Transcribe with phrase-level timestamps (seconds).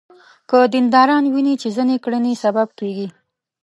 [0.49, 3.07] که دینداران ویني چې ځینې کړنې سبب کېږي.